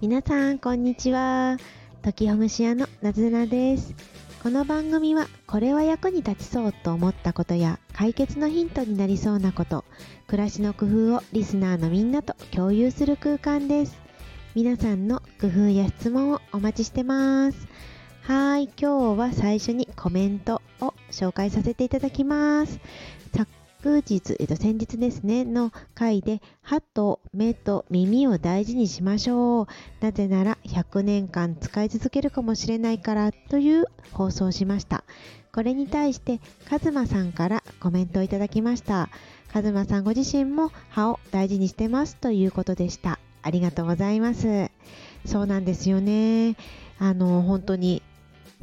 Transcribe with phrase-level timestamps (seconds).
[0.00, 1.56] 皆さんこんにちは。
[2.02, 3.96] 時ほぐし屋のなずなです。
[4.44, 9.84] この番組はこれは役に立ちそうと思ったことや解決のヒントになりそうなこと
[10.28, 13.98] 暮らしの工夫をリスナーのみんなと共有する空間です。
[14.54, 17.66] 皆さんの工夫や質問をお待ちしてます。
[18.22, 22.78] はい今日は最初にコメントを紹介させていただきます。
[23.36, 23.50] 昨
[23.96, 29.66] 日、えっと、先日ですね、の回で、歯と目と耳を大事にしましょう。
[30.00, 35.04] なぜなら、100年間使い続けるかもしれないからという放送をしました。
[35.52, 39.08] これに対して、カズマさんからコメントをいただきました。
[39.52, 43.18] カズマさんご自身も歯を大事にしてますということでした。
[43.42, 44.70] ありがとうございます。
[45.24, 46.56] そうなんですよね。
[46.98, 48.02] あの、本当に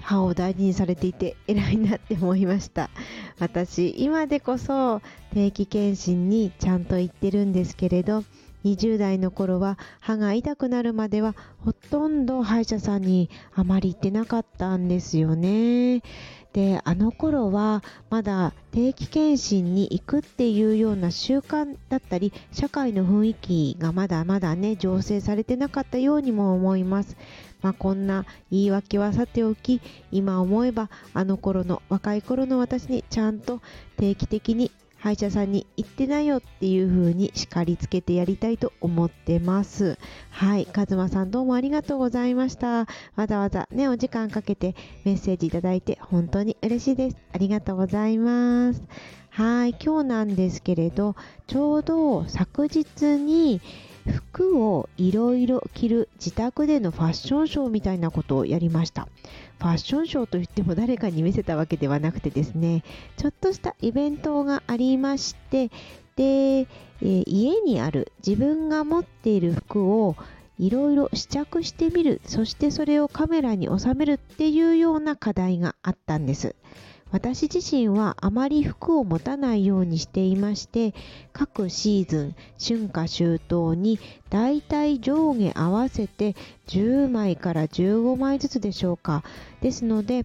[0.00, 2.90] 歯を大事にされていて偉いなって思いました
[3.38, 8.24] 私今でこそ定期検診にちゃんと行ってるんですけれど
[8.64, 11.34] 20代の頃は歯が痛くなるまでは
[11.64, 16.02] ほとんど歯医者さんにあまり行ってなかったんですよね。
[16.52, 27.16] で、あの頃はまだ定期検診に行くっていうような習慣だったり、社会の雰囲気がまだまだね、醸成されてなかったようにも思います。
[27.62, 33.60] まあ、こんな言い訳はさておき、今思えばあの頃の若い頃の私にちゃんと
[33.96, 39.98] 定期的に歯医者さんに行ってないよっていう風に叱りつけてやりたいと思ってます。
[40.28, 40.66] はい。
[40.66, 42.86] かずまさんどうもありがとうございました。
[43.16, 47.16] わざわざね、お時間かけてメッセージいただいて本当に嬉しいです。
[47.32, 48.82] ありがとうございます。
[49.30, 49.74] はい。
[49.82, 52.84] 今日なんですけれど、ちょうど昨日
[53.16, 53.62] に、
[54.06, 59.08] 服をいろいろ着る自宅でのファッションショーみたいなことをやりました。
[59.58, 62.82] ファッションショーといっても誰かに見せたわけではなくてですね、
[63.16, 65.70] ちょっとしたイベントがありまして、
[66.16, 70.16] で、えー、家にある自分が持っている服を
[70.58, 76.54] いろいろ試着してみる、そしてそれをカメラに収めるっていうような課題があったんです。
[77.12, 80.94] 私自身はあまり服を持たないようにしていまして、
[81.32, 83.98] 各シーズン、春夏秋冬に
[84.28, 86.36] だいたい上下合わせて
[86.68, 89.24] 10枚から15枚ずつでしょうか。
[89.60, 90.24] ですので、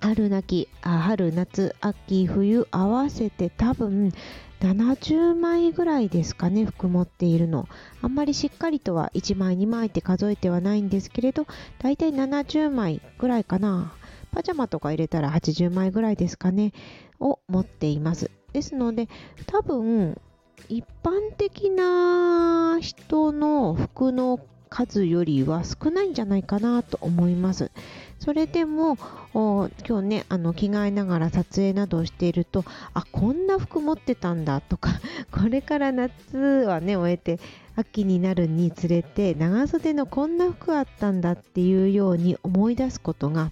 [0.00, 4.12] 春夏、春夏、秋、冬合わせて多分
[4.60, 7.68] 70枚ぐらいですかね、服持っているの。
[8.00, 11.46] あんまりしっかりとは1枚2枚って数えてはないんですけれど、
[11.78, 13.92] だいたい70枚ぐらいかな。
[14.36, 16.74] パジャマとか入れたら80枚ぐらいですかね、
[17.20, 18.30] を持っています。
[18.52, 19.08] ですので、
[19.46, 20.20] 多分、
[20.68, 24.38] 一般的な人の服の
[24.68, 27.70] 数よりは少ないんじゃないかなと思います。
[28.18, 28.98] それでも、
[29.32, 29.70] 今
[30.02, 34.90] 日ね、あの、着替えながら撮影などをしていると、あ、こんな服持ってたんだとか、
[35.32, 37.40] これから夏はね、終えて、
[37.74, 43.50] 秋になるにつれて、長袖のこんな服あったんだっていうように思い出すことが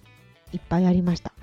[0.55, 1.33] いっぱいありました。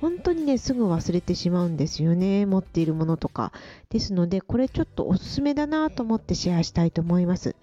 [0.00, 2.46] 本当にね、すぐ忘れてしまうんですよね。
[2.46, 3.52] 持っているものとか。
[3.88, 7.56] ですので、これちょっとおすすめだなと思ってシェアしたいと思います。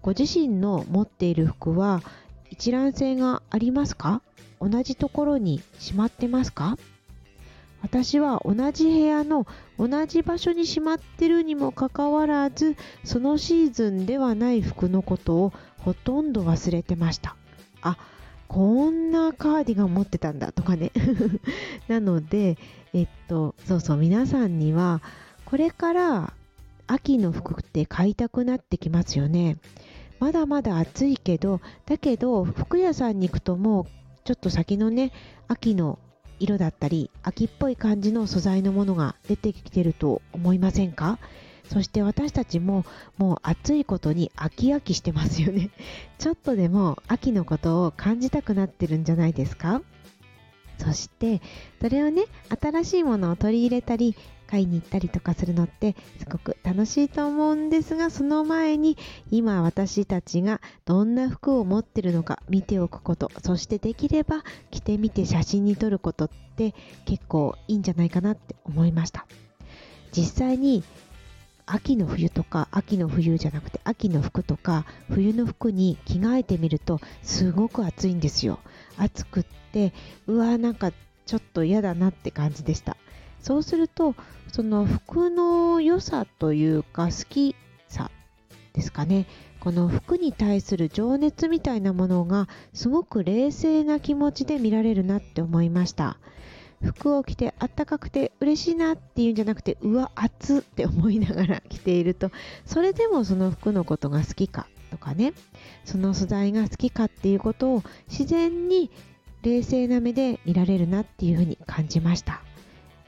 [0.00, 2.00] ご自身の持っている服は
[2.48, 4.22] 一覧性がありますか？
[4.60, 6.78] 同じところにしまってますか？
[7.82, 9.46] 私は同じ部屋の
[9.78, 17.36] 同じ場所にしまってるにもかかわらず、そのシーズンではない服のことをほとんど忘れてました。
[17.82, 17.96] あ、
[18.50, 20.90] こんなカーディガン持ってたんだとかね
[21.86, 22.58] なので、
[22.92, 25.02] えっと、そうそう、皆さんには、
[25.44, 26.32] これから
[26.88, 29.58] 秋の服って買いたくなってきますよね。
[30.18, 33.86] まだまだ暑いけど、だけど、服屋さんに行くともう、
[34.24, 35.12] ちょっと先のね、
[35.46, 36.00] 秋の
[36.40, 41.20] 色だったり、秋っぽい感じの素材のものが出てきてると思いませんか？
[41.70, 42.84] そして私たちも
[43.16, 45.70] もう暑いことに飽き飽きしてますよね。
[46.18, 49.80] ちょっとでも秋のことを感じたくなってるんじゃないですか？
[50.78, 51.40] そして、
[51.80, 52.24] それをね、
[52.60, 54.16] 新しいものを取り入れたり、
[54.46, 58.96] 買いに行ったりとかするのってすごく楽しいと思うんですが、その前に
[59.30, 64.42] 今私たちがどんな服を持ってるのか見ておくこと、そしてできれば
[64.72, 66.74] 着てみて写真に撮ることって
[67.04, 69.26] 結構いいんじゃないかなって思いました。
[70.10, 70.82] 実際に
[71.72, 78.58] 秋の冬とか秋の冬じゃなくて秋の服とか冬の服に着替えてみるとすごく暑いんですよ。
[78.96, 79.92] 暑くって
[80.26, 80.92] うわなんか
[81.26, 82.96] ちょっと嫌だなって感じでした。
[83.40, 84.16] そうすると
[84.48, 87.54] その服の良さというか好き
[87.88, 88.10] さ
[88.72, 89.26] ですかね。
[89.60, 96.16] この服に対する情熱みたいなものがすごく冷静な気持ちで見られるなって思いました。
[96.82, 102.30] 服を着てあったかくて嬉しいなっていうんじゃなくてうわ暑って思いながら着ていると。
[102.64, 105.32] それでもその服のことが好きかとかね。
[105.84, 108.90] その素材が好きかっていうことを自然に
[109.42, 112.42] 冷静な目で見られるなっていうふうに感じました。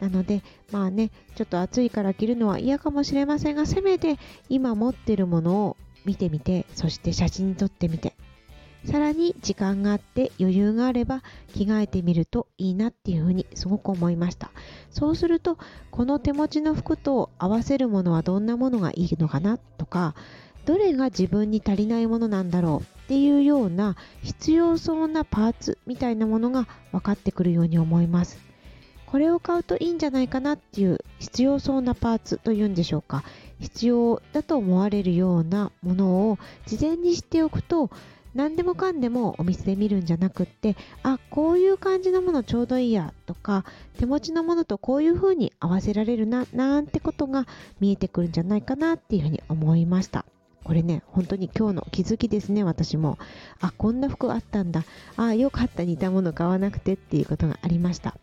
[0.01, 0.43] なので
[0.73, 4.19] まあねちょっと暑いから着るのは嫌かもしれませんがせめて
[4.49, 8.15] 今持ってるものを見てみてそして写真に撮ってみて。
[8.84, 11.23] さらに時間があって余裕があれば
[11.55, 14.50] 着替えてみるといいなっていうふうにすごく思いました。
[14.90, 15.58] そうすると
[15.90, 20.14] この手持ちの服と合わせるものはどんなものがいいのかなとか
[20.64, 28.38] どれが自分に足りないものなんだろうっていうような必要そうなパーツみたいなものが分かってくるように思います。
[29.06, 33.25] これを買うといいんじゃないかなっていう必要そうなパーツというんでしょうか。
[33.61, 37.90] 必要だと思われるようなものを事前に知っておくと
[38.34, 43.64] 何でもかんでもお店で見るんじゃなくってあこういう感じのものちょうどいいやとか
[43.99, 47.46] 手持ちのものとこういう風に合わせられるななんてことが
[47.81, 50.25] 見えてくるんじゃないかなっていうふうに思いました。
[50.64, 53.19] これね本当に今日の気づきですね私も。
[53.61, 54.84] あこんな服あったんだ。
[55.17, 58.17] あよかった似たもの買わなくてっていうことがありました。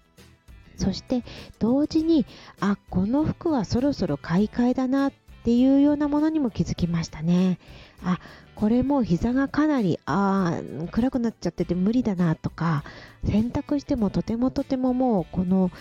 [0.78, 1.24] そして
[1.60, 2.26] 同時に
[2.62, 7.60] あこの服はそろそろ買い替えだなっていうようなものにも気づきましたね。
[8.04, 8.20] あ
[8.56, 12.84] これもう膝がかなりあ暗くなっちゃってて無理だなとか
[13.26, 15.72] 洗濯してもとてもとてももうこの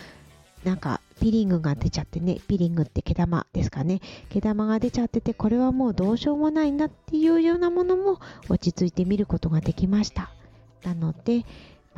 [0.64, 4.00] なんかピリングが出ちゃってねピリングって毛玉ですかね。
[4.28, 10.31] 毛玉が出ちゃっててこれはもうどうしようもないなっていうようなものも落ち着いて見ることができました。
[10.84, 11.44] なので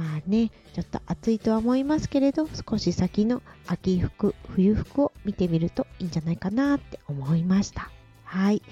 [0.00, 7.90] まあねちょっと暑いとは思いますけれど少し先の秋服冬服を見てみるといいんじゃないかなって思いました。
[8.24, 8.62] はい。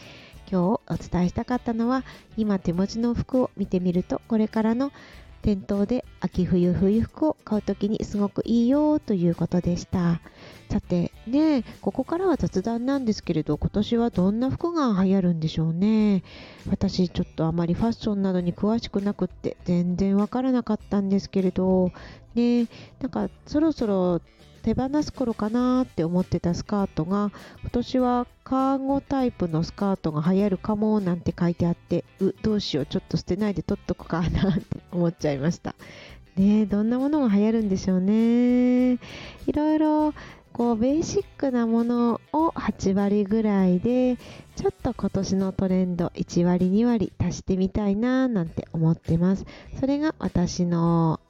[0.50, 2.02] 今日お伝えしたかったのは
[2.38, 4.90] 今手持ちの服を見てみるとこれからの
[5.42, 10.20] 店頭で秋冬冬服を買う時にすごくいいよということでした。
[10.70, 16.22] さてねここからは雑談なんですけれど今年はどんな服が流行るんでしょうね。
[16.70, 21.92] 私ちょっとあまりファッションなどに詳しくなくって全然わからなかったんですけれど。
[22.34, 22.66] ね
[23.00, 24.20] なんかそろそろ
[24.62, 27.30] 手放す頃かなって思ってたスカートが
[27.62, 35.74] 今年はカーゴタイプのスカートが流行るかもなんて書いてあってうどうしようちょっと捨てないで取っとくかなって思っちゃいました。
[36.36, 38.92] ねどんなものが流行るんでしょうね。
[38.92, 38.98] い
[39.52, 40.14] ろいろ
[40.52, 44.16] こうベーシックなものを8割ぐらいで
[44.56, 49.44] ちょっと今年のトレンド1割2割足してみたいななんて思ってます。
[49.78, 51.20] それが私の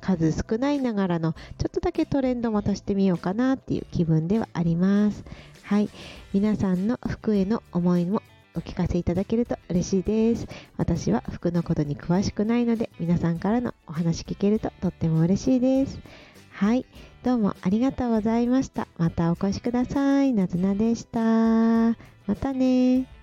[0.00, 5.24] 数少ないながらのちょっとだけトレンドも足してみようかなっていう気分ではあります。
[5.62, 5.88] はい。
[6.32, 8.22] 皆さんの服への思いも
[8.54, 10.46] お聞かせいただけると嬉しいです。
[10.76, 15.98] 私は服のことに詳しくないので皆さんからのお話聞けるととっても嬉しいです。
[16.50, 16.84] はい。
[17.22, 18.88] どうもありがとうございました。
[18.96, 20.32] またお越しください。
[20.32, 21.20] なずなでした。
[22.26, 23.17] またね。